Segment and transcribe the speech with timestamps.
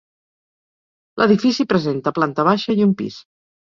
[1.23, 3.25] L'edifici presenta planta baixa i un pis.